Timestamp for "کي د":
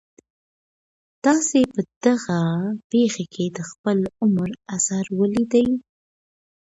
3.33-3.59